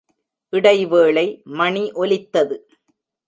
[0.53, 1.25] இடைவேளை
[1.51, 2.55] மணி ஒலித்தது.